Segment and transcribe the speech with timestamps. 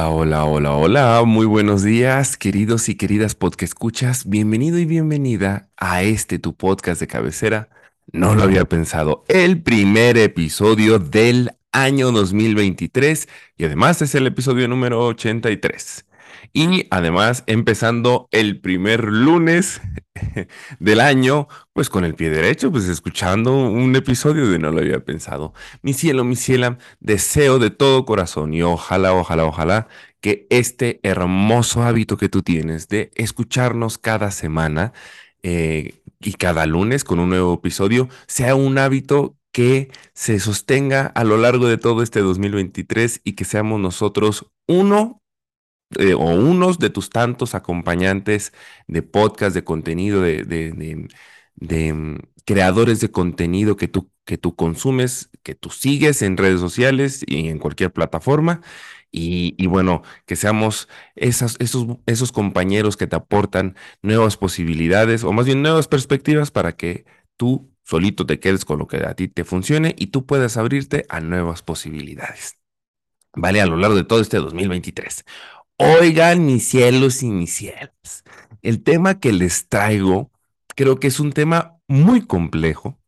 [0.00, 1.22] Hola, hola, hola, hola.
[1.26, 4.28] Muy buenos días, queridos y queridas podcast escuchas.
[4.28, 7.68] Bienvenido y bienvenida a este tu podcast de cabecera.
[8.12, 9.24] No lo había pensado.
[9.26, 16.06] El primer episodio del año 2023 y además es el episodio número 83.
[16.52, 19.80] Y además, empezando el primer lunes
[20.80, 25.04] del año, pues con el pie derecho, pues escuchando un episodio de No lo había
[25.04, 25.52] pensado.
[25.82, 29.88] Mi cielo, mi ciela, deseo de todo corazón y ojalá, ojalá, ojalá
[30.20, 34.92] que este hermoso hábito que tú tienes de escucharnos cada semana
[35.42, 41.24] eh, y cada lunes con un nuevo episodio sea un hábito que se sostenga a
[41.24, 45.22] lo largo de todo este 2023 y que seamos nosotros uno
[45.98, 48.52] eh, o unos de tus tantos acompañantes
[48.86, 55.30] de podcast, de contenido, de, de, mm, creadores de contenido que tú, que tú consumes,
[55.42, 58.60] que tú sigues en redes sociales y en cualquier plataforma.
[59.10, 61.56] Y, bueno, que seamos esos,
[62.06, 67.06] esos compañeros que te aportan nuevas posibilidades o más bien nuevas perspectivas para que
[67.38, 71.06] tú solito te quedes con lo que a ti te funcione y tú puedas abrirte
[71.08, 72.58] a nuevas posibilidades.
[73.34, 75.24] Vale, a lo largo de todo este 2023.
[75.78, 78.24] Oigan, mis cielos y mis cielos.
[78.62, 80.32] El tema que les traigo
[80.74, 82.98] creo que es un tema muy complejo.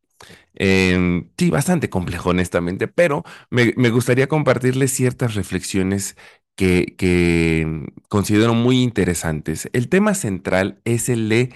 [0.54, 6.16] Em, sí, bastante complejo, honestamente, pero me, gustaría compartirles ciertas reflexiones
[6.56, 9.68] que, que considero muy interesantes.
[9.72, 11.50] El tema central es el de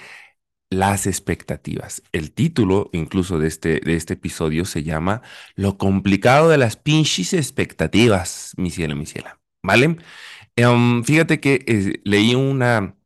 [0.71, 2.03] las expectativas.
[2.13, 5.23] El título incluso de este, de este episodio se llama
[5.55, 9.41] Lo complicado de las pinches expectativas, mi cielo, mi ciela.
[9.63, 9.97] ¿Vale?
[10.57, 12.97] Em, fíjate que eh, leí una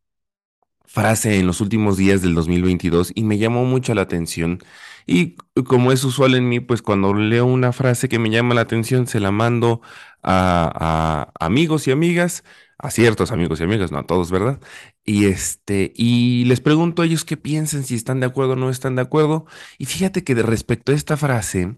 [0.86, 4.60] frase en los últimos días del 2022 y me llamó mucho la atención.
[5.06, 5.36] Y
[5.66, 9.06] como es usual en mí, pues cuando leo una frase que me llama la atención,
[9.06, 9.81] se la mando
[10.22, 12.44] a, amigos y amigas,
[12.78, 14.60] a ciertos amigos y amigas, no a todos, ¿verdad?
[15.04, 18.70] Y este, y les pregunto a ellos qué piensan, si están de acuerdo o no
[18.70, 19.47] están de acuerdo.
[19.78, 21.76] Y fíjate que de respecto a esta frase,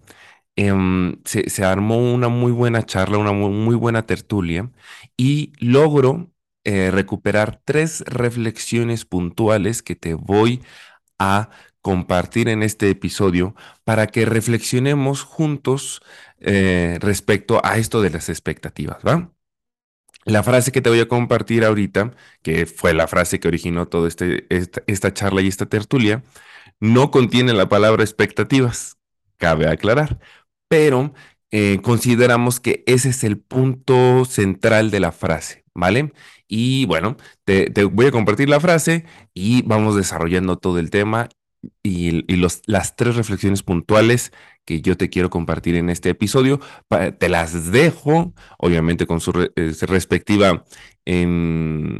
[0.57, 4.69] Em, se, armó una muy buena charla, una muy, buena tertulia
[5.17, 6.29] y logro
[6.65, 10.61] eh, recuperar tres reflexiones puntuales que te voy
[11.19, 11.49] a
[11.81, 16.01] compartir en este episodio para que reflexionemos juntos
[16.39, 19.31] eh, respecto a esto de las expectativas, ¿va?
[20.25, 22.11] La frase que te voy a compartir ahorita,
[22.43, 24.45] que fue la frase que originó toda este,
[24.85, 26.23] esta charla y esta tertulia,
[26.79, 28.97] no contiene la palabra expectativas,
[29.37, 30.19] cabe aclarar,
[30.71, 31.13] pero
[31.51, 36.13] eh, consideramos que ese es el punto central de la frase, ¿vale?
[36.47, 41.27] Y bueno, te, voy a compartir la frase y vamos desarrollando todo el tema
[41.83, 42.23] y,
[42.67, 44.31] las tres reflexiones puntuales
[44.65, 46.61] que yo te quiero compartir en este episodio.
[47.19, 50.63] Te las dejo, obviamente con su eh, respectiva
[51.03, 51.97] em,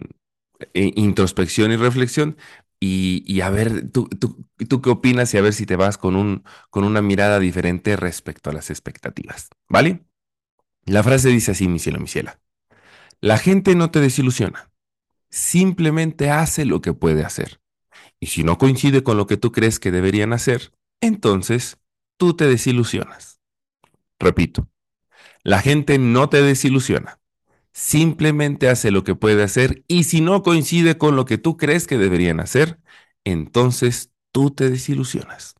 [0.73, 2.37] eh, introspección y reflexión,
[2.83, 6.43] y, a ver, ¿tú, tú, qué opinas y a ver si te vas con, un,
[6.71, 10.03] con una mirada diferente respecto a las expectativas, ¿vale?
[10.85, 12.39] La frase dice así, mi cielo, mi ciela.
[13.19, 14.71] La gente no te desilusiona,
[15.29, 17.61] simplemente hace lo que puede hacer.
[18.19, 21.77] Y si no coincide con lo que tú crees que deberían hacer, entonces
[22.17, 23.41] tú te desilusionas.
[24.17, 24.67] Repito,
[25.43, 27.20] la gente no te desilusiona,
[27.73, 31.87] simplemente hace lo que puede hacer y si no coincide con lo que tú crees
[31.87, 32.79] que deberían hacer,
[33.23, 35.55] entonces tú te desilusionas.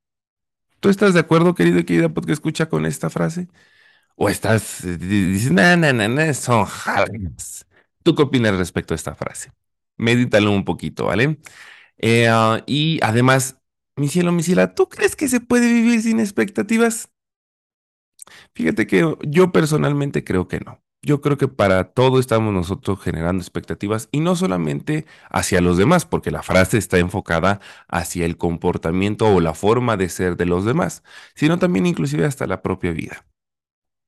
[0.80, 3.48] ¿Tú estás de acuerdo, querido y querida porque escucha con esta frase?
[4.16, 7.68] ¿O estás, eh, dices, no, no, no, no, son jalgas?
[8.04, 9.52] ¿Tú qué opinas respecto a esta frase?
[9.98, 11.40] Medítalo un poquito, ¿vale?
[12.00, 13.58] Eh, ah, y además,
[13.98, 17.10] mi cielo, mi ciela, ¿tú crees que se puede vivir sin expectativas?
[18.54, 20.82] Fíjate que yo personalmente creo que no.
[21.04, 26.06] Yo creo que para todo estamos nosotros generando expectativas y no solamente hacia los demás,
[26.06, 30.64] porque la frase está enfocada hacia el comportamiento o la forma de ser de los
[30.64, 31.02] demás,
[31.34, 33.26] sino también inclusive hasta la propia vida.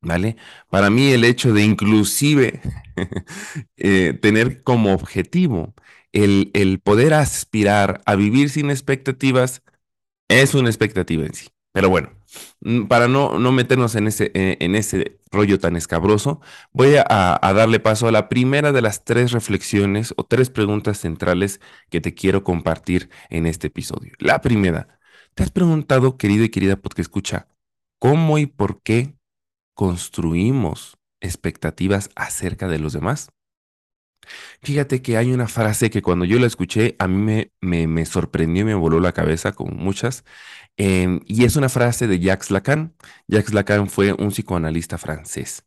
[0.01, 0.36] ¿Vale?
[0.69, 2.62] Para mí el hecho de inclusive
[3.78, 5.74] eh, tener como objetivo
[6.12, 9.63] el, el poder aspirar a vivir sin expectativas
[10.30, 11.50] es una expectativa en sí.
[11.74, 12.12] Pero bueno,
[12.62, 16.42] mm, para no, no meternos en ese, eh, en ese rollo tan escabroso,
[16.74, 17.06] voy a,
[17.42, 22.02] a darle paso a la primera de las tres reflexiones o tres preguntas centrales que
[22.02, 24.14] te quiero compartir en este episodio.
[24.20, 25.00] La primera,
[25.36, 27.48] ¿te has preguntado, querido y querida porque escucha,
[28.00, 29.16] cómo y por qué
[29.75, 33.30] construimos expectativas acerca de los demás?
[34.62, 38.06] Fíjate que hay una frase que cuando yo la escuché a mí me, me, me
[38.06, 40.24] sorprendió y me voló la cabeza, como muchas,
[40.78, 42.96] em, y es una frase de Jacques Lacan.
[43.28, 45.66] Jacques Lacan fue un psicoanalista francés.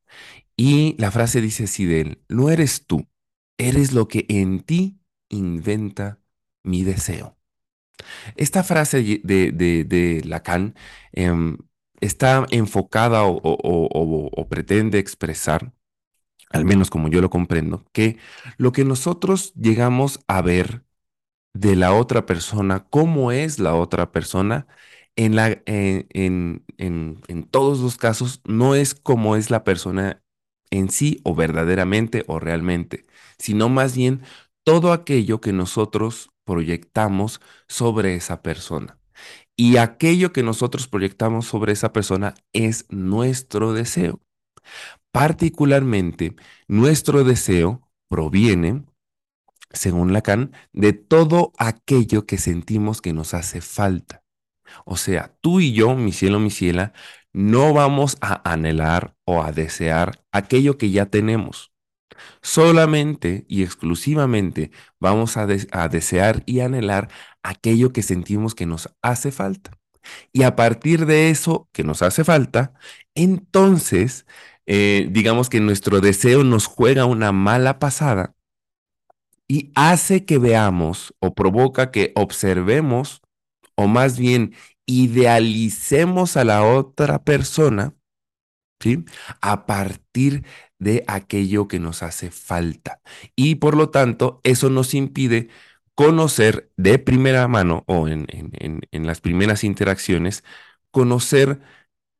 [0.57, 3.09] Y la frase dice así de él, no eres tú,
[3.59, 4.99] eres lo que en ti
[5.29, 6.21] inventa
[6.63, 7.37] mi deseo.
[8.37, 10.75] Esta frase de, de, de Lacan
[11.13, 11.59] em,
[12.01, 15.73] está enfocada o, o, o, o pretende expresar
[16.51, 18.19] al menos como yo lo comprendo, que
[18.59, 20.85] lo que nosotros llegamos a ver
[21.55, 24.67] de la otra persona, cómo es la otra persona,
[25.17, 26.07] en, la, en,
[26.77, 30.23] en, en, todos los casos no es como es la persona
[30.71, 33.07] en sí o verdaderamente o realmente,
[33.39, 34.23] sino más bien
[34.65, 38.99] todo aquello que nosotros proyectamos sobre esa persona.
[39.57, 44.21] Y aquello que nosotros proyectamos sobre esa persona es nuestro deseo.
[45.13, 46.37] Particularmente,
[46.69, 48.85] nuestro deseo proviene,
[49.71, 54.26] según Lacan, de todo aquello que sentimos que nos hace falta.
[54.85, 56.93] O sea, tú y yo, mi cielo, mi ciela,
[57.33, 61.73] no vamos a anhelar o a desear aquello que ya tenemos.
[62.43, 64.71] Solamente y exclusivamente
[65.01, 67.09] vamos a, a, desear y anhelar
[67.43, 69.73] aquello que sentimos que nos hace falta.
[70.33, 72.75] Y a partir de eso que nos hace falta,
[73.15, 74.27] entonces
[74.67, 78.35] eh, digamos que nuestro deseo nos juega una mala pasada
[79.49, 83.23] y hace que veamos o provoca que observemos
[83.77, 84.55] o más bien
[84.87, 87.95] idealicemos a la otra persona,
[88.81, 89.05] ¿sí?
[89.41, 90.45] A partir
[90.79, 93.01] de aquello que nos hace falta.
[93.37, 95.49] Y por lo tanto, eso nos impide
[95.95, 100.45] conocer de primera mano o en, en, en las primeras interacciones,
[100.91, 101.61] conocer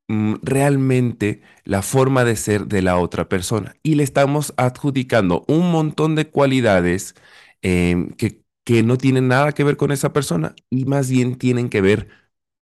[0.09, 5.73] Mm, realmente la forma de ser de la otra persona y le estamos adjudicando un
[5.73, 7.17] montón de cualidades
[7.63, 11.71] em, que, que, no tienen nada que ver con esa persona y más bien tienen
[11.71, 12.09] que ver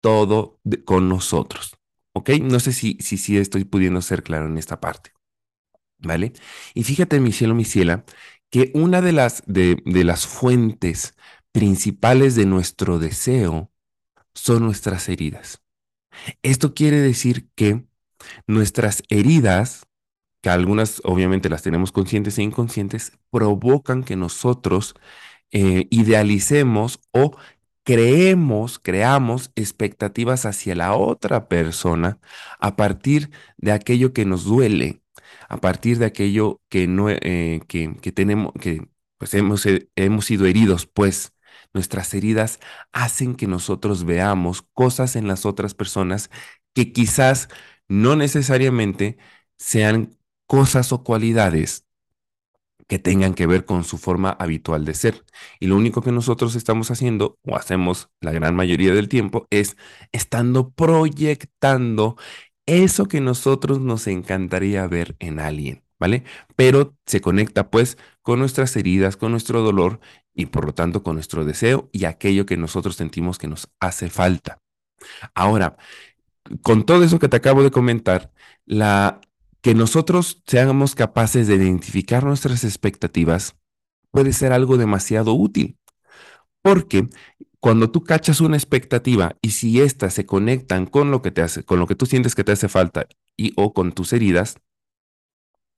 [0.01, 1.77] todo con nosotros.
[2.15, 2.31] ¿Ok?
[2.43, 5.13] No sé si, si, si estoy pudiendo ser claro en esta parte.
[5.99, 6.33] ¿Vale?
[6.75, 8.05] Y fíjate, mi cielo, mi ciela,
[8.51, 11.15] que una de las, de, de las fuentes
[11.53, 13.71] principales de nuestro deseo
[14.35, 15.63] son nuestras heridas.
[16.43, 17.85] Esto quiere decir que
[18.47, 19.87] nuestras heridas,
[20.43, 24.95] que algunas obviamente las tenemos conscientes e inconscientes, provocan que nosotros
[25.53, 27.37] eh, idealicemos o
[27.85, 32.19] creemos, creamos expectativas hacia la otra persona
[32.61, 35.03] a partir de aquello que nos duele,
[35.49, 38.87] a partir de aquello que no, eh, que, que, tenemos, que
[39.19, 41.33] pues hemos, eh, hemos sido heridos, pues.
[41.73, 42.59] Nuestras heridas
[42.93, 46.31] hacen que nosotros veamos cosas en las otras personas
[46.75, 47.49] que quizás
[47.89, 49.19] no necesariamente
[49.57, 50.17] sean
[50.47, 51.87] cosas o cualidades
[52.91, 55.25] que tengan que ver con su forma habitual de ser.
[55.61, 59.77] Y lo único que nosotros estamos haciendo, o hacemos la gran mayoría del tiempo, es
[60.11, 62.17] estando proyectando
[62.67, 66.25] eso que nosotros nos encantaría ver en alguien, ¿vale?
[66.57, 70.01] Pero se conecta pues con nuestras heridas, con nuestro dolor
[70.35, 74.11] y por lo tanto con nuestro deseo y aquello que nosotros sentimos que nos hace
[74.11, 74.59] falta.
[75.35, 75.77] Ahora,
[76.63, 78.33] con todo eso que te acabo de comentar,
[78.67, 79.21] la
[79.63, 83.57] que nosotros seamos capaces de identificar nuestras expectativas
[84.11, 85.79] puede ser algo demasiado útil.
[86.63, 87.09] Porque
[87.61, 91.63] cuando tú cachas una expectativa y si éstas se conectan con lo que te hace,
[91.63, 94.57] con lo que tú sientes que te hace falta y o con tus heridas,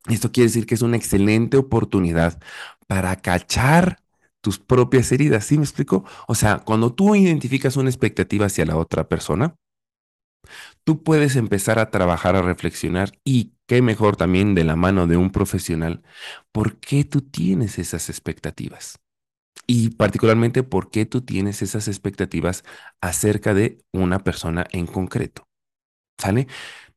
[0.09, 2.41] esto quiere decir que es una excelente oportunidad
[2.87, 3.99] para cachar
[4.41, 5.45] tus propias heridas.
[5.45, 6.05] ¿Sí me explico?
[6.27, 9.55] O sea, cuando tú identificas una expectativa hacia la otra persona,
[10.85, 15.17] tú puedes empezar a trabajar, a reflexionar y qué mejor también de la mano de
[15.17, 16.03] un profesional,
[16.53, 18.99] ¿por qué tú tienes esas expectativas?
[19.67, 22.65] Y particularmente, ¿por qué tú tienes esas expectativas
[23.01, 25.49] acerca de una persona en concreto?
[26.19, 26.49] ¿Sale?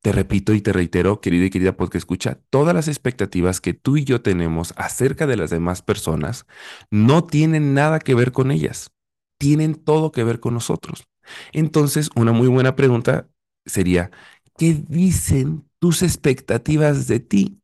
[0.02, 3.96] Te repito y te reitero, querida y querida porque escucha, todas las expectativas que tú
[3.96, 6.46] y yo tenemos acerca de las demás personas
[6.92, 8.92] no tienen nada que ver con ellas,
[9.40, 11.08] tienen todo que ver con nosotros.
[11.54, 13.30] Entonces, una muy buena pregunta
[13.66, 14.12] sería,
[14.58, 17.62] ¿qué dicen tus expectativas de ti?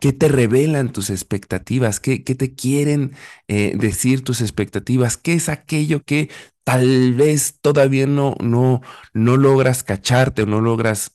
[0.00, 2.00] ¿Qué te revelan tus expectativas?
[2.00, 3.14] ¿Qué, qué te quieren
[3.48, 5.16] eh, decir tus expectativas?
[5.16, 6.28] ¿Qué es aquello que
[6.64, 8.80] tal vez todavía no, no,
[9.14, 11.12] no logras cacharte o no logras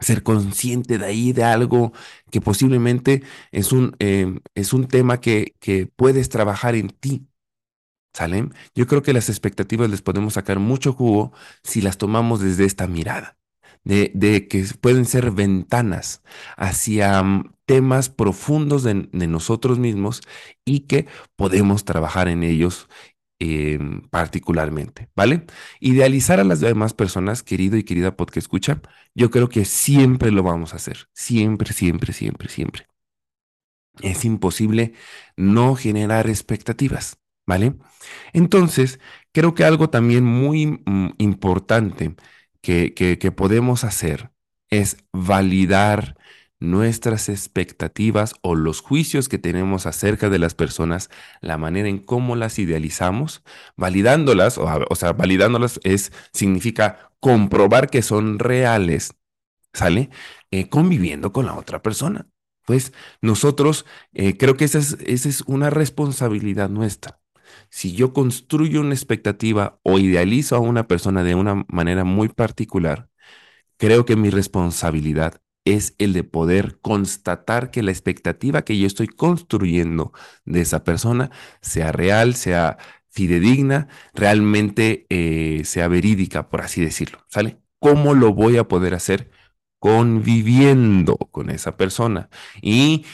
[0.00, 1.92] ser consciente de ahí, de algo
[2.30, 7.26] que posiblemente es un, em, es un tema que, que puedes trabajar en ti.
[8.14, 8.48] ¿Sale?
[8.76, 11.32] Yo creo que las expectativas les podemos sacar mucho jugo
[11.64, 13.36] si las tomamos desde esta mirada,
[13.84, 16.22] de, de que pueden ser ventanas
[16.56, 20.22] hacia mm, temas profundos de, de nosotros mismos
[20.64, 21.06] y que
[21.36, 22.88] podemos trabajar en ellos
[23.40, 25.44] em, particularmente, ¿vale?
[25.80, 28.80] Idealizar a las demás personas, querido y querida podcast escucha,
[29.14, 32.86] yo creo que siempre lo vamos a hacer, siempre, siempre, siempre, siempre.
[34.02, 34.94] Es imposible
[35.36, 37.18] no generar expectativas.
[37.46, 37.74] ¿Vale?
[38.32, 39.00] Entonces,
[39.32, 42.14] creo que algo también muy mm, importante
[42.62, 44.30] que, que, podemos hacer
[44.70, 46.16] es validar
[46.60, 51.10] nuestras expectativas o los juicios que tenemos acerca de las personas,
[51.40, 53.42] la manera en cómo las idealizamos,
[53.76, 59.14] validándolas, o, o sea, validándolas es, significa comprobar que son reales,
[59.74, 60.10] ¿sale?
[60.50, 62.26] Eh, conviviendo con la otra persona.
[62.66, 63.84] Pues nosotros,
[64.14, 67.20] eh, creo que esa es, esa es una responsabilidad nuestra
[67.74, 73.08] si yo construyo una expectativa o idealizo a una persona de una manera muy particular,
[73.78, 79.08] creo que mi responsabilidad es el de poder constatar que la expectativa que yo estoy
[79.08, 80.12] construyendo
[80.44, 82.78] de esa persona sea real, sea
[83.10, 87.24] fidedigna, realmente eh, sea verídica, por así decirlo.
[87.28, 87.58] ¿Sale?
[87.80, 89.32] ¿Cómo lo voy a poder hacer?
[89.80, 92.30] Conviviendo con esa persona.
[92.62, 93.04] Y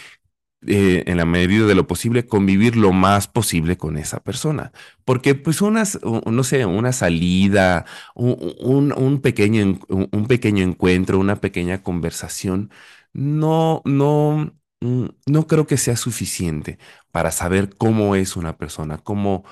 [0.67, 4.73] eh, en la medida de lo posible, convivir lo más posible con esa persona.
[5.05, 11.83] Porque pues unas, no sé, una salida, un, un, pequeño, un pequeño encuentro, una pequeña
[11.83, 12.71] conversación,
[13.13, 16.79] no, no, mm, no creo que sea suficiente
[17.11, 19.45] para saber cómo es una persona, cómo,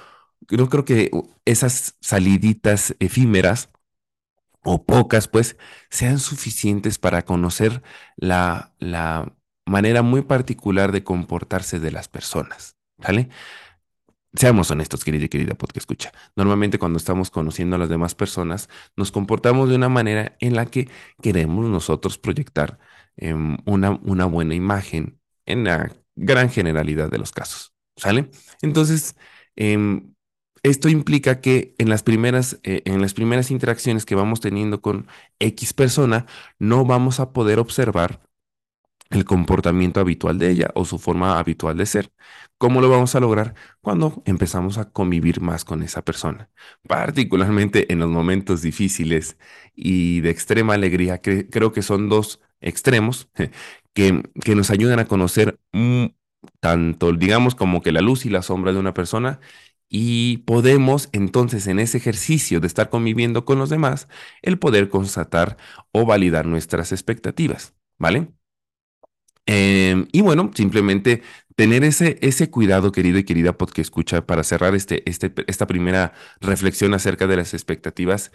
[0.50, 1.10] no creo que
[1.44, 3.70] esas saliditas efímeras
[4.62, 5.56] o pocas, pues,
[5.90, 7.82] sean suficientes para conocer
[8.16, 9.34] la, la
[9.68, 12.76] manera muy particular de comportarse de las personas.
[12.96, 13.28] ¿Vale?
[14.34, 16.12] Seamos honestos, querida y querida porque escucha.
[16.37, 20.66] Normalmente cuando estamos conociendo a las demás personas, nos comportamos de una manera en la
[20.66, 20.88] que
[21.22, 22.78] queremos nosotros proyectar
[23.16, 27.72] em, una, una buena imagen en la gran generalidad de los casos.
[27.96, 28.30] ¿Sale?
[28.62, 29.16] Entonces,
[29.56, 30.14] em,
[30.62, 35.06] esto implica que en las primeras, eh, en las primeras interacciones que vamos teniendo con
[35.38, 36.26] X persona,
[36.58, 38.27] no vamos a poder observar
[39.10, 42.12] el comportamiento habitual de ella o su forma habitual de ser.
[42.58, 43.54] ¿Cómo lo vamos a lograr?
[43.80, 46.50] Cuando empezamos a convivir más con esa persona,
[46.86, 49.38] particularmente en los momentos difíciles
[49.74, 53.28] y de extrema alegría, que creo que son dos extremos
[53.94, 55.58] que, que nos ayudan a conocer
[56.60, 59.40] tanto, digamos, como que la luz y la sombra de una persona
[59.88, 64.08] y podemos entonces en ese ejercicio de estar conviviendo con los demás,
[64.42, 65.56] el poder constatar
[65.92, 68.28] o validar nuestras expectativas, ¿vale?
[69.50, 71.23] Em, y bueno, simplemente
[71.57, 76.12] tener ese, ese cuidado, querido y querida podcast escucha, para cerrar este, este, esta primera
[76.40, 78.31] reflexión acerca de las expectativas,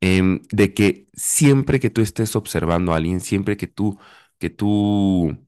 [0.00, 3.98] em, de que siempre que tú estés observando a alguien, siempre que tú,
[4.38, 5.38] que tú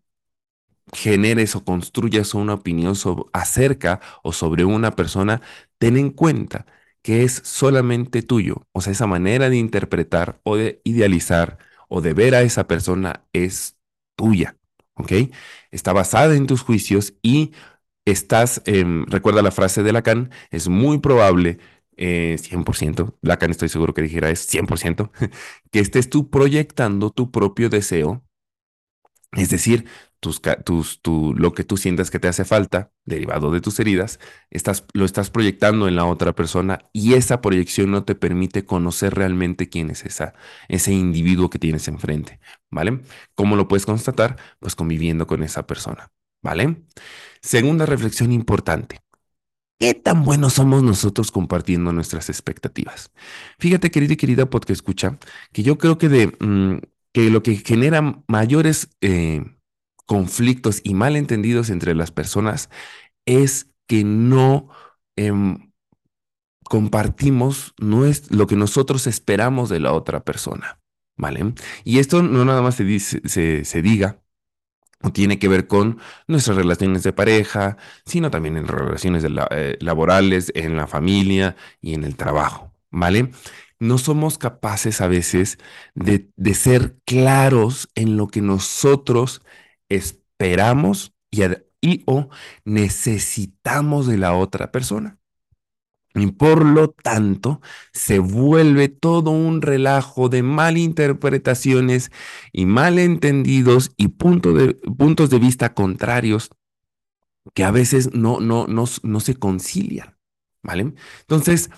[0.93, 2.95] generes o construyas una opinión
[3.33, 5.41] acerca o sobre una persona,
[5.79, 6.67] ten en cuenta
[7.03, 8.67] que es solamente tuyo.
[8.73, 13.25] O sea, esa manera de interpretar o de idealizar o de ver a esa persona
[13.33, 13.77] es
[14.17, 14.57] tuya.
[14.97, 15.13] ¿Ok?
[15.71, 17.53] Está basada en tus juicios y
[18.05, 21.59] estás, em, recuerda la frase de Lacan, es muy probable,
[21.97, 25.13] 100%, eh, Lacan estoy seguro que dijera es 100%,
[25.71, 28.25] que estés tú proyectando tu propio deseo,
[29.33, 29.87] es decir,
[30.25, 30.41] tus,
[31.03, 34.19] tus, lo que tú sientas que te hace falta, derivado de tus heridas,
[34.51, 39.15] estás, lo estás proyectando en la otra persona y esa proyección no te permite conocer
[39.15, 40.35] realmente quién es esa,
[40.69, 42.41] ese individuo que tienes enfrente,
[42.71, 43.01] ¿vale?
[43.35, 44.37] ¿Cómo lo puedes constatar?
[44.61, 46.11] Pues conviviendo con esa persona,
[46.43, 46.83] ¿vale?
[47.43, 49.01] Segunda reflexión importante.
[49.79, 53.11] ¿Qué tan buenos somos nosotros compartiendo nuestras expectativas?
[53.59, 55.19] Fíjate, querida y querida porque escucha,
[55.53, 56.79] que yo creo que de mm,
[57.13, 59.45] que lo que genera mayores eh,
[60.07, 62.71] conflictos y malentendidos entre las personas
[63.27, 64.69] es que no
[65.17, 65.73] em,
[66.65, 70.81] compartimos lo que nosotros esperamos de la otra persona,
[71.17, 71.55] ¿vale?
[71.85, 74.23] Y esto no nada más se, dice, se, diga
[75.03, 80.51] o tiene que ver con nuestras relaciones de pareja, sino también en relaciones eh, laborales,
[80.55, 83.31] en la familia y en el trabajo, ¿vale?
[83.79, 85.59] No somos capaces a veces
[85.95, 89.43] de, de ser claros en lo que nosotros
[89.95, 92.29] esperamos y, o
[92.65, 95.19] necesitamos de la otra persona.
[96.15, 97.61] Y por lo tanto,
[97.93, 102.13] se vuelve todo un relajo de malinterpretaciones
[102.53, 106.51] y malentendidos y de, puntos de vista contrarios
[107.53, 110.17] que a veces no, no, no, no se concilian.
[110.63, 110.95] ¿Vale?
[111.21, 111.71] Entonces,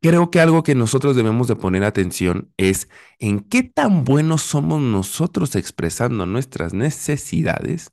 [0.00, 2.88] creo que algo que nosotros debemos de poner atención es
[3.18, 7.90] en qué tan buenos somos nosotros expresando nuestras necesidades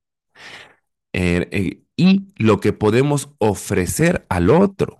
[1.13, 4.99] eh, eh, y lo que podemos ofrecer al otro.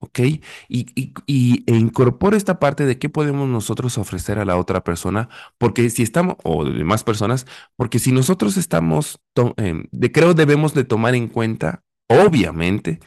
[0.00, 0.20] ¿Ok?
[0.68, 5.90] Y, e incorpora esta parte de qué podemos nosotros ofrecer a la otra persona, porque
[5.90, 9.20] si estamos, o de más personas, porque si nosotros estamos,
[9.56, 13.00] em, de, creo debemos de tomar en cuenta, obviamente,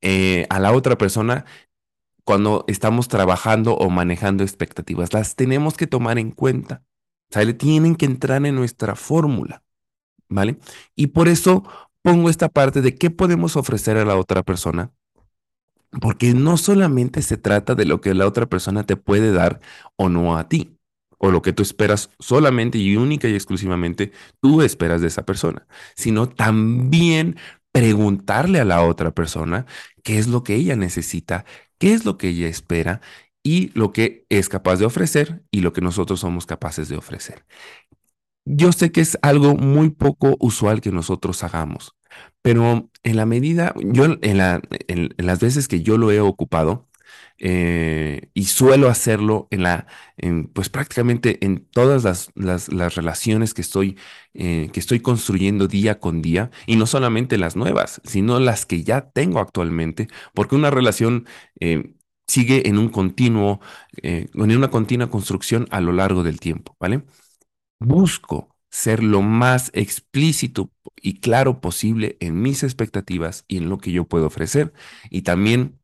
[0.00, 1.44] eh, a la otra persona
[2.26, 5.12] cuando estamos trabajando o manejando expectativas.
[5.12, 6.82] Las tenemos que tomar en cuenta.
[7.30, 9.62] Sea, tienen que entrar en nuestra fórmula,
[10.28, 10.58] ¿vale?
[10.96, 11.62] Y por eso
[12.02, 14.92] pongo esta parte de qué podemos ofrecer a la otra persona
[16.00, 19.60] porque no solamente se trata de lo que la otra persona te puede dar
[19.94, 20.76] o no a ti,
[21.18, 25.66] o lo que tú esperas solamente y única y exclusivamente tú esperas de esa persona,
[25.94, 27.36] sino también
[27.72, 29.66] preguntarle a la otra persona
[30.02, 31.44] qué es lo que ella necesita,
[31.78, 33.00] qué es lo que ella espera
[33.42, 37.44] y lo que es capaz de ofrecer y lo que nosotros somos capaces de ofrecer.
[38.44, 41.96] Yo sé que es algo muy poco usual que nosotros hagamos,
[42.42, 46.88] pero en la medida, yo en, la, en, las veces que yo lo he ocupado,
[47.38, 49.86] eh, y suelo hacerlo en la,
[50.54, 53.98] pues prácticamente en todas las, las, relaciones que estoy,
[54.34, 58.82] eh, que estoy construyendo día con día, y no solamente las nuevas, sino las que
[58.84, 61.26] ya tengo actualmente, porque una relación
[61.60, 61.94] eh,
[62.26, 63.60] sigue en un continuo,
[64.02, 67.04] en una continua construcción a lo largo del tiempo, ¿vale?
[67.78, 73.92] Busco ser lo más explícito y claro posible en mis expectativas y en lo que
[73.92, 74.72] yo puedo ofrecer.
[75.10, 75.78] Y también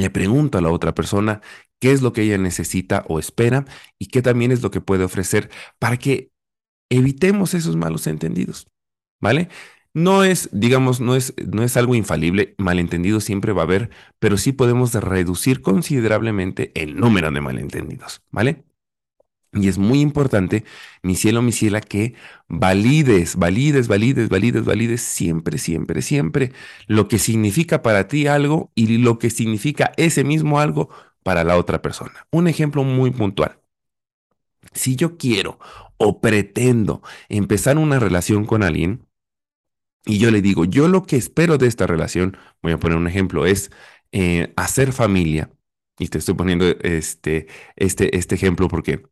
[0.00, 1.40] le pregunto a la otra persona
[1.80, 3.64] qué es lo que ella necesita o espera
[3.98, 6.30] y qué también es lo que puede ofrecer para que
[6.90, 8.66] evitemos esos malos entendidos.
[9.20, 9.48] ¿Vale?
[9.94, 14.36] No es, digamos, no es, no es algo infalible, malentendido siempre va a haber, pero
[14.38, 18.64] sí podemos reducir considerablemente el número de malentendidos, ¿vale?
[19.54, 20.64] Y es muy importante,
[21.02, 22.14] mi cielo, mi ciela, que
[22.48, 26.52] valides, valides, valides, valides, valides siempre, siempre, siempre
[26.86, 30.90] lo que significa para ti algo y lo que significa ese mismo algo
[31.22, 32.26] para la otra persona.
[32.30, 33.60] Un ejemplo muy puntual.
[34.72, 35.58] Si yo quiero
[35.98, 39.06] o pretendo empezar una relación con alguien
[40.04, 43.06] y yo le digo, yo lo que espero de esta relación, voy a poner un
[43.06, 43.70] ejemplo, es
[44.12, 45.50] eh, hacer familia.
[45.98, 49.04] Y te estoy poniendo este, este, este ejemplo porque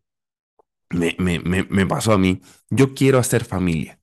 [0.92, 3.98] me, me, me, pasó a mí, yo quiero hacer familia.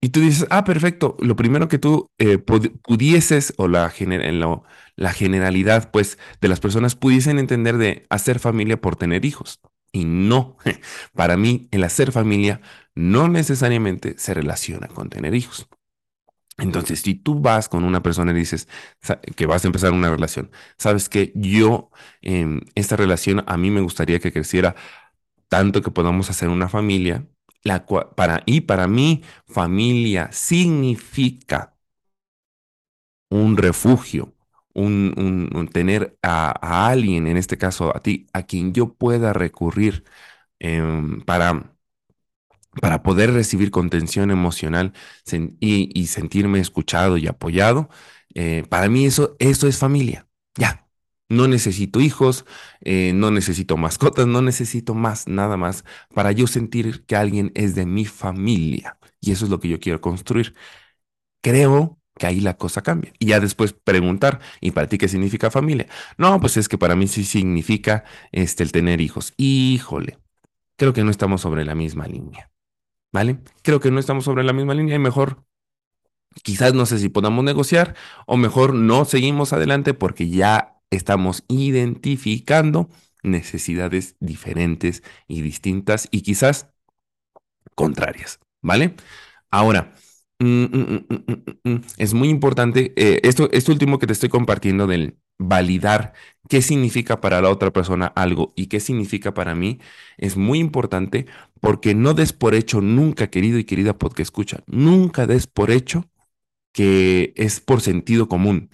[0.00, 4.62] Y tú dices, ah, perfecto, lo primero que tú eh, pudieses, o la, en lo,
[4.94, 9.60] la generalidad, pues, de las personas pudiesen entender de hacer familia por tener hijos.
[9.90, 10.56] Y no,
[11.14, 12.60] para mí el hacer familia
[12.94, 15.68] no necesariamente se relaciona con tener hijos.
[16.58, 18.68] Entonces, si tú vas con una persona y dices
[19.36, 23.80] que vas a empezar una relación, sabes que yo, en esta relación a mí me
[23.80, 24.74] gustaría que creciera
[25.48, 27.26] tanto que podamos hacer una familia.
[27.64, 31.74] La para, y para mí, familia significa
[33.30, 34.34] un refugio,
[34.74, 40.04] un, tener a, alguien, en este caso a ti, a quien yo pueda recurrir
[40.60, 41.74] em, para,
[42.80, 44.92] para poder recibir contención emocional
[45.60, 47.88] y, sentirme escuchado y apoyado.
[48.34, 50.28] Eh, para mí eso, eso es familia.
[50.56, 50.87] Ya,
[51.28, 52.44] no necesito hijos,
[52.80, 57.74] eh, no necesito mascotas, no necesito más, nada más, para yo sentir que alguien es
[57.74, 58.98] de mi familia.
[59.20, 60.54] Y eso es lo que yo quiero construir.
[61.42, 63.12] Creo que ahí la cosa cambia.
[63.18, 65.88] Y ya después preguntar, ¿y para ti qué significa familia?
[66.18, 69.34] No, pues es que para mí sí significa este, el tener hijos.
[69.36, 70.18] Híjole,
[70.76, 72.50] creo que no estamos sobre la misma línea.
[73.12, 73.40] ¿Vale?
[73.62, 75.44] Creo que no estamos sobre la misma línea y mejor
[76.42, 77.94] quizás no sé si podamos negociar
[78.26, 82.88] o mejor no seguimos adelante porque ya estamos identificando
[83.22, 86.68] necesidades diferentes y distintas y quizás
[87.74, 88.94] contrarias, ¿vale?
[89.50, 89.94] Ahora,
[90.38, 91.06] mm, mm,
[91.64, 96.14] mm, es muy importante, eh, esto, esto último que te estoy compartiendo del validar
[96.48, 99.78] qué significa para la otra persona algo y qué significa para mí,
[100.16, 101.26] es muy importante
[101.60, 106.04] porque no des por hecho nunca, querido y querida porque escucha, nunca des por hecho
[106.72, 108.70] que es por sentido común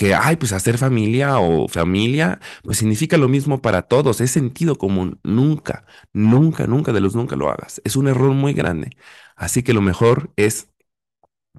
[0.00, 4.76] que, ay, pues hacer familia o familia, pues significa lo mismo para todos, es sentido
[4.76, 5.20] común.
[5.24, 5.84] Nunca,
[6.14, 7.82] nunca, nunca de los nunca lo hagas.
[7.84, 8.96] Es un error muy grande.
[9.36, 10.68] Así que lo mejor es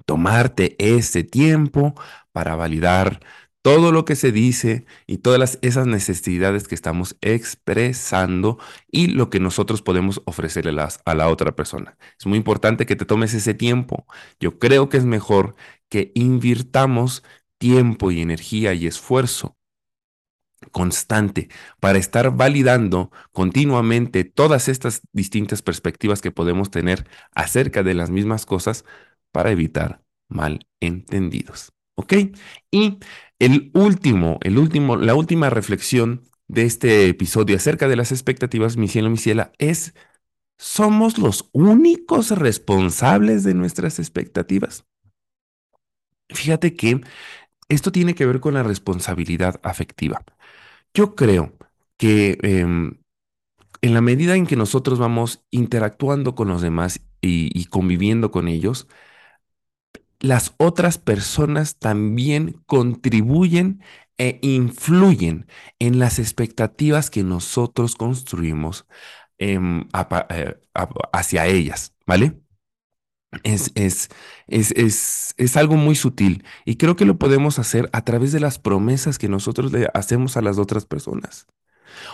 [0.06, 1.94] tomarte ese tiempo
[2.32, 3.20] para validar
[3.62, 8.58] todo lo que se dice y todas esas necesidades que estamos expresando
[8.90, 11.96] y lo que nosotros podemos ofrecerle a la otra persona.
[12.18, 14.04] Es muy importante que te tomes ese tiempo.
[14.40, 15.54] Yo creo que es mejor
[15.88, 17.22] que invirtamos
[17.62, 19.56] tiempo y energía y esfuerzo
[20.72, 21.48] constante
[21.78, 28.46] para estar validando continuamente todas estas distintas perspectivas que podemos tener acerca de las mismas
[28.46, 28.84] cosas
[29.30, 31.72] para evitar malentendidos.
[31.94, 32.14] ¿Ok?
[32.72, 32.98] Y
[33.38, 38.88] el último, el último, la última reflexión de este episodio acerca de las expectativas, mi
[38.88, 39.94] cielo, mi ciela, es,
[40.58, 44.84] ¿somos los únicos responsables de nuestras expectativas?
[46.34, 47.00] Fíjate que
[47.72, 50.22] esto tiene que ver con la responsabilidad afectiva.
[50.94, 51.56] Yo creo
[51.96, 52.98] que em,
[53.82, 58.88] en la medida en que nosotros vamos interactuando con los demás y, conviviendo con ellos,
[60.20, 63.82] las otras personas también contribuyen
[64.18, 65.46] e influyen
[65.78, 68.86] en las expectativas que nosotros construimos
[69.38, 69.88] em,
[70.30, 70.56] eh,
[71.12, 72.42] hacia ellas, ¿vale?
[73.44, 74.10] Es, es,
[74.46, 78.58] es, es, algo muy sutil y creo que lo podemos hacer a través de las
[78.58, 81.46] promesas que nosotros le hacemos a las otras personas.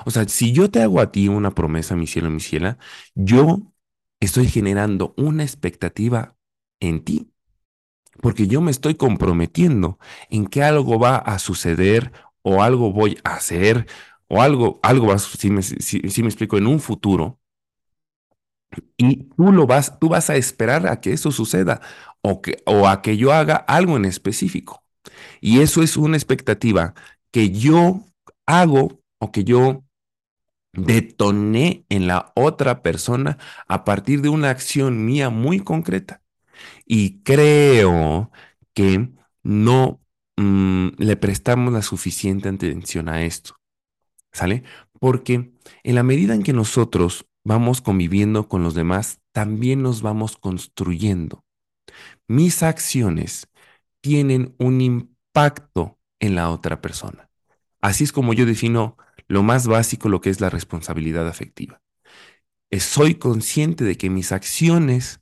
[0.06, 2.78] O sea, si yo te hago a ti una promesa, mi cielo, mi ciela,
[3.16, 3.72] yo
[4.20, 6.36] estoy generando una expectativa
[6.80, 7.32] en ti,
[8.20, 9.98] porque yo me estoy comprometiendo
[10.30, 13.86] en que algo va a suceder o algo voy a hacer
[14.28, 17.40] o algo, algo va, si me, si me explico, en un futuro
[18.96, 21.80] y tú lo vas, tú vas a esperar a que eso suceda
[22.22, 24.84] o, que, o a que yo haga algo en específico.
[25.40, 26.94] Y eso es una expectativa
[27.30, 28.02] que yo
[28.46, 29.84] hago o que yo
[30.72, 36.22] detoné en la otra persona a partir de una acción mía muy concreta.
[36.86, 38.30] Y creo
[38.74, 39.10] que
[39.42, 40.00] no
[40.36, 43.56] mm, le prestamos la suficiente atención a esto.
[44.32, 44.62] ¿Sale?
[45.00, 45.52] Porque
[45.82, 51.44] en la medida en que nosotros vamos conviviendo con los demás, también nos vamos construyendo.
[52.26, 53.48] Mis acciones
[54.00, 57.30] tienen un impacto en la otra persona.
[57.80, 58.96] Así es como yo defino
[59.28, 61.80] lo más básico, lo que es la responsabilidad afectiva.
[62.78, 65.20] Soy consciente de que mis acciones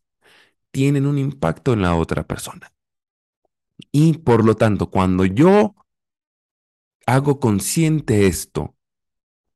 [0.71, 2.73] tienen un impacto en la otra persona.
[3.93, 5.75] Y por lo tanto, cuando yo
[7.07, 8.76] hago consciente esto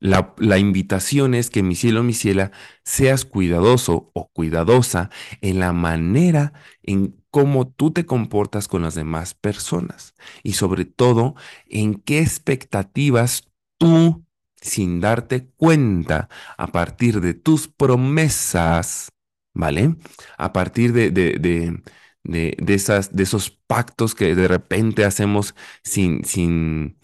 [0.01, 2.51] la, invitación es que mi cielo, mi ciela,
[2.83, 5.11] seas cuidadoso o cuidadosa
[5.41, 11.35] en la manera en cómo tú te comportas con las demás personas y sobre todo
[11.67, 14.25] en qué expectativas tú,
[14.59, 19.11] sin darte cuenta, a partir de tus promesas,
[19.53, 19.95] ¿vale?
[20.37, 26.97] A partir de, de, esas, de esos pactos que de repente hacemos sin, sin,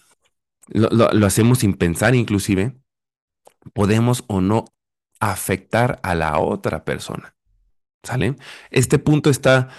[0.70, 2.76] lo hacemos sin pensar inclusive,
[3.74, 4.66] podemos o no
[5.20, 7.36] afectar a la otra persona.
[8.04, 8.36] ¿Sale?
[8.70, 9.70] Este punto está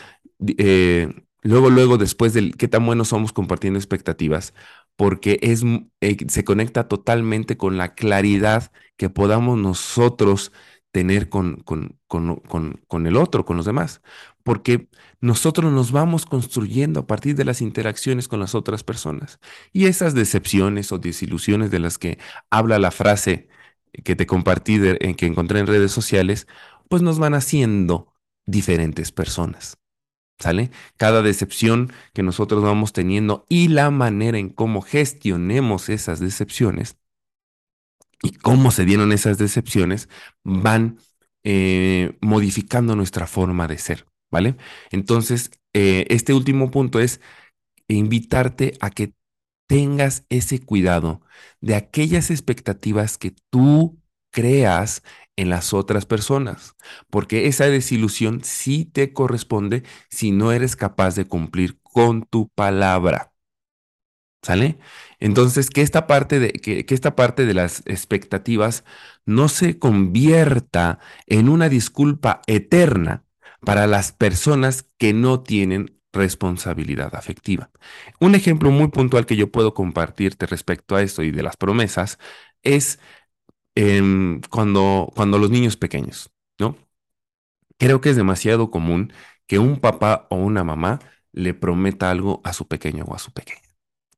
[0.58, 1.08] eh,
[1.42, 4.54] luego, luego, después del qué tan buenos somos compartiendo expectativas,
[4.96, 5.62] porque es,
[6.00, 10.52] eh, se conecta totalmente con la claridad que podamos nosotros
[10.90, 14.02] tener con, con, con, el otro, con los demás.
[14.42, 14.88] Porque
[15.20, 19.38] nosotros nos vamos construyendo a partir de las interacciones con las otras personas.
[19.72, 22.18] Y esas decepciones o desilusiones de las que
[22.50, 23.48] habla la frase
[24.04, 26.46] que te compartí, en que encontré en redes sociales,
[26.88, 28.12] pues nos van haciendo
[28.46, 29.78] diferentes personas.
[30.40, 30.70] ¿Sale?
[30.96, 36.96] Cada decepción que nosotros vamos teniendo y la manera en cómo gestionemos esas decepciones
[38.22, 40.08] y cómo se dieron esas decepciones
[40.44, 40.98] van
[41.42, 44.56] eh, modificando nuestra forma de ser, ¿vale?
[44.90, 47.20] Entonces, eh, este último punto es
[47.88, 49.12] invitarte a que
[49.68, 51.22] tengas ese cuidado
[51.60, 54.00] de aquellas expectativas que tú
[54.32, 55.02] creas
[55.36, 56.74] en las otras personas,
[57.10, 63.32] porque esa desilusión sí te corresponde si no eres capaz de cumplir con tu palabra.
[64.42, 64.78] ¿Sale?
[65.18, 68.84] Entonces, que esta parte de, que, que esta parte de las expectativas
[69.26, 73.24] no se convierta en una disculpa eterna
[73.64, 77.70] para las personas que no tienen responsabilidad afectiva.
[78.20, 82.18] Un ejemplo muy puntual que yo puedo compartirte respecto a esto y de las promesas
[82.62, 82.98] es
[83.74, 86.76] em, cuando, cuando los niños pequeños, ¿no?
[87.78, 89.12] Creo que es demasiado común
[89.46, 91.00] que un papá o una mamá
[91.32, 93.62] le prometa algo a su pequeño o a su pequeña.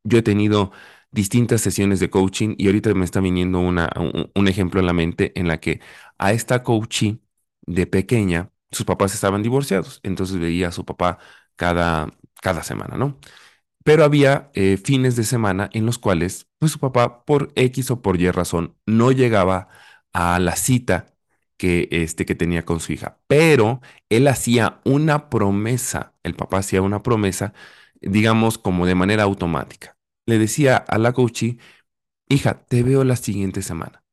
[0.05, 0.72] Yo he tenido
[1.12, 3.90] distintas sesiones de coaching y ahorita me está viniendo una,
[4.35, 5.81] un, ejemplo en la mente en la que
[6.18, 7.18] a esta coaching
[7.62, 11.18] de pequeña, sus papás estaban divorciados, entonces veía a su papá
[11.61, 12.09] cada,
[12.42, 13.18] cada semana, ¿no?
[13.85, 18.03] pero había eh, fines de semana en los cuales pues, su papá, por X o
[18.03, 19.68] por Y razón, no llegaba
[20.12, 21.07] a la cita
[21.59, 23.18] que, este, que tenía con su hija.
[23.29, 27.55] Pero él hacía una promesa, el papá hacía una promesa,
[28.01, 29.96] digamos, como de manera automática.
[30.27, 31.59] Le decía a la coachie,
[32.29, 34.05] hija, te veo la siguiente semana.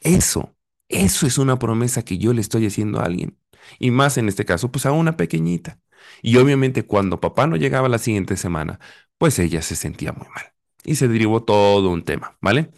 [0.00, 0.54] Eso,
[0.88, 3.38] eso es una promesa que yo le estoy haciendo a alguien.
[3.78, 5.78] Y más en este caso, pues a una pequeñita.
[6.22, 8.80] Y obviamente cuando papá no llegaba la siguiente semana,
[9.18, 10.52] pues ella se sentía muy mal.
[10.84, 12.70] Y se derivó todo un tema, ¿vale?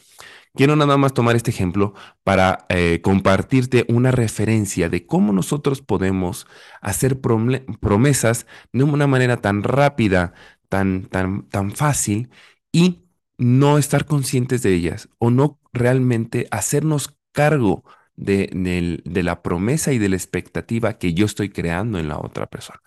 [0.54, 6.46] Quiero nada más tomar este ejemplo para eh, compartirte una referencia de cómo nosotros podemos
[6.82, 10.35] hacer promesas de una manera tan rápida,
[10.68, 12.30] tan, tan, tan fácil
[12.70, 13.04] y
[13.38, 17.85] no estar conscientes de ellas o no realmente hacernos cargo
[18.16, 22.46] de, de, la promesa y de la expectativa que yo estoy creando en la otra
[22.46, 22.81] persona.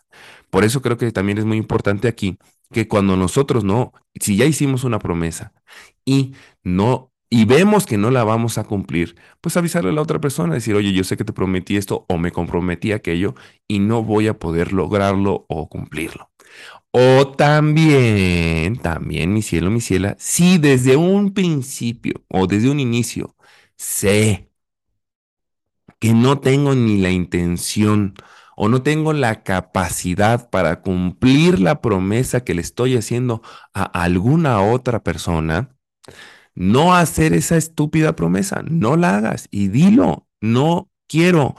[0.49, 2.37] Por eso creo que también es muy importante aquí
[2.71, 5.53] que cuando nosotros no, si ya hicimos una promesa
[6.05, 6.33] y
[6.63, 10.53] no y vemos que no la vamos a cumplir, pues avisarle a la otra persona,
[10.53, 13.35] decir, oye, yo sé que te prometí esto o me comprometí aquello
[13.67, 16.29] y no voy a poder lograrlo o cumplirlo.
[16.91, 23.35] O también, también, mi cielo, mi ciela, si desde un principio o desde un inicio
[23.75, 24.49] sé
[25.99, 28.15] que no tengo ni la intención
[28.55, 33.41] o no tengo la capacidad para cumplir la promesa que le estoy haciendo
[33.73, 35.75] a alguna otra persona,
[36.55, 41.55] no hacer esa estúpida promesa, no la hagas y dilo, no quiero,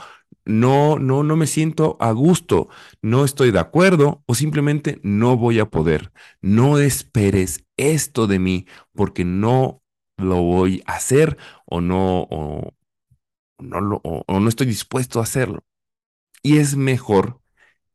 [0.46, 2.68] no, no, no me siento a gusto,
[3.02, 6.12] no estoy de acuerdo o simplemente no voy a poder.
[6.40, 9.82] No esperes esto de mí porque no
[10.16, 12.28] lo voy a hacer o no,
[13.58, 15.64] no, o no estoy dispuesto a hacerlo.
[16.42, 17.40] Y es mejor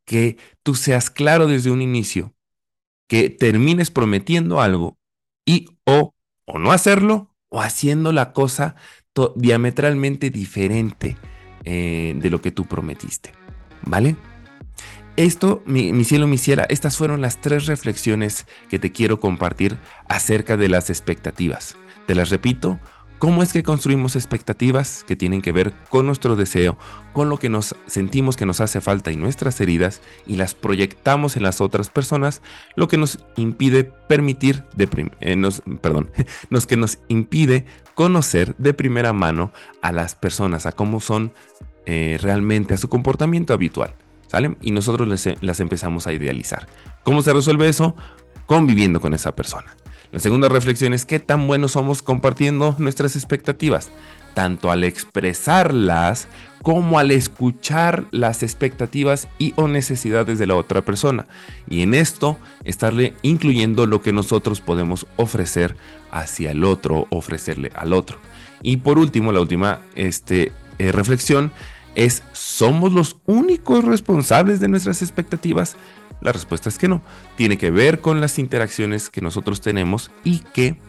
[0.05, 2.33] que tú seas claro desde un inicio,
[3.07, 4.97] que termines prometiendo algo
[5.45, 6.13] y o,
[6.45, 8.75] o no hacerlo o haciendo la cosa
[9.35, 11.17] diametralmente diferente
[11.63, 13.33] eh, de lo que tú prometiste.
[13.83, 14.15] ¿Vale?
[15.17, 19.77] Esto, mi, mi, cielo, mi ciela, estas fueron las tres reflexiones que te quiero compartir
[20.07, 21.75] acerca de las expectativas.
[22.07, 22.79] Te las repito,
[23.21, 26.75] ¿Cómo es que construimos expectativas que tienen que ver con nuestro deseo,
[27.13, 31.37] con lo que nos sentimos que nos hace falta y nuestras heridas y las proyectamos
[31.37, 32.41] en las otras personas,
[32.75, 34.63] lo que nos impide permitir
[35.19, 36.09] eh, nos, perdón,
[36.49, 39.53] nos que nos impide conocer de primera mano
[39.83, 41.31] a las personas, a cómo son
[41.85, 43.93] eh, realmente, a su comportamiento habitual,
[44.25, 44.57] ¿sale?
[44.61, 45.07] Y nosotros
[45.41, 46.67] las empezamos a idealizar.
[47.03, 47.95] ¿Cómo se resuelve eso?
[48.47, 49.75] Conviviendo con esa persona.
[50.11, 53.91] La segunda reflexión es qué tan buenos somos compartiendo nuestras expectativas,
[54.33, 56.27] tanto al expresarlas
[56.61, 61.27] como al escuchar las expectativas y o necesidades de la otra persona.
[61.69, 65.77] Y en esto estarle incluyendo lo que nosotros podemos ofrecer
[66.11, 68.19] hacia el otro, ofrecerle al otro.
[68.61, 71.51] Y por último, la última este, eh, reflexión
[71.95, 75.77] es, ¿somos los únicos responsables de nuestras expectativas?
[76.21, 77.01] La respuesta es que no.
[77.35, 80.79] Tiene que ver con las interacciones que nosotros tenemos y que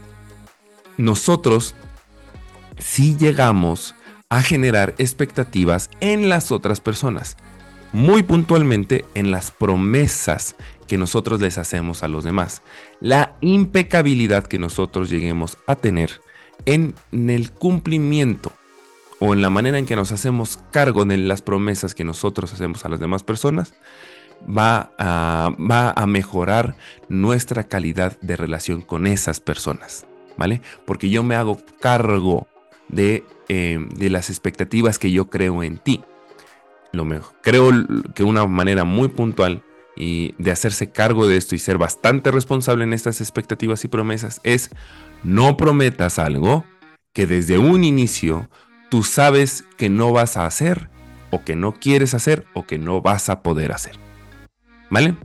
[0.99, 1.75] nosotros
[2.79, 3.95] sí llegamos
[4.29, 7.37] a generar expectativas en las otras personas.
[7.93, 10.55] Muy puntualmente en las promesas
[10.87, 12.63] que nosotros les hacemos a los demás.
[13.01, 16.21] La impecabilidad que nosotros lleguemos a tener
[16.65, 18.53] en el cumplimiento
[19.19, 22.85] o en la manera en que nos hacemos cargo de las promesas que nosotros hacemos
[22.85, 23.75] a las demás personas
[24.49, 26.77] va a, va a mejorar
[27.09, 30.61] nuestra calidad de relación con esas personas, ¿vale?
[30.85, 32.47] Porque yo me hago cargo
[32.89, 36.03] de, eh, de las expectativas que yo creo en ti.
[36.93, 37.35] Lo mejor.
[37.43, 37.71] Creo
[38.15, 39.63] que una manera muy puntual
[39.97, 44.41] y de hacerse cargo de esto y ser bastante responsable en estas expectativas y promesas
[44.43, 44.71] es
[45.23, 46.65] no prometas algo
[47.13, 48.49] que desde un inicio
[48.91, 50.91] tú sabes que no vas a hacer
[51.31, 54.02] o que no quieres hacer o que no vas a poder hacer.
[54.93, 55.17] ¿Vale?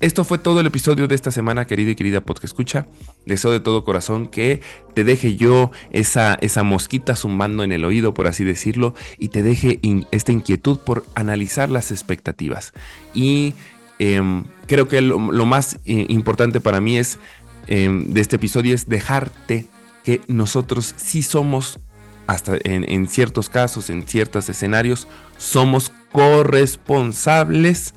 [0.00, 2.86] Esto fue todo el episodio de esta semana, querido y querida podcast escucha.
[3.26, 4.62] Deseo de todo corazón que
[4.94, 9.42] te deje yo esa, esa mosquita zumbando en el oído, por así decirlo, y te
[9.42, 9.80] deje
[10.12, 12.72] esta inquietud por analizar las expectativas.
[13.12, 13.52] Y
[13.98, 17.18] em, creo que lo, más eh, importante para mí es
[17.66, 19.66] em, de este episodio es dejarte
[20.04, 21.80] que nosotros sí somos,
[22.26, 25.06] hasta en ciertos casos, en ciertos escenarios,
[25.36, 27.92] somos corresponsables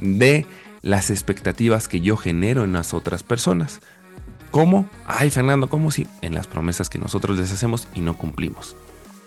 [0.00, 0.46] de
[0.82, 3.80] las expectativas que yo genero en las otras personas.
[4.50, 4.88] ¿Cómo?
[5.06, 6.06] Ay, Fernando, ¿cómo si?
[6.22, 8.76] En las promesas que nosotros les hacemos y no cumplimos.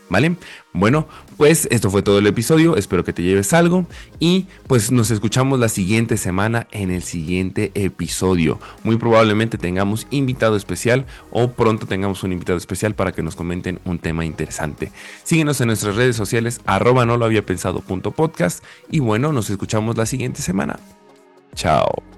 [0.10, 0.36] ¿Vale?
[0.74, 2.76] Bueno, pues esto fue todo el episodio.
[2.76, 3.86] Espero que te lleves algo.
[4.20, 8.60] Y pues nos escuchamos la siguiente semana en el siguiente episodio.
[8.84, 13.80] Muy probablemente tengamos invitado especial o pronto tengamos un invitado especial para que nos comenten
[13.86, 14.92] un tema interesante.
[15.24, 18.64] Síguenos en nuestras redes sociales, arroba no lo había pensado punto podcast.
[18.92, 20.80] Y bueno, nos escuchamos la siguiente semana.
[21.56, 22.13] Chao.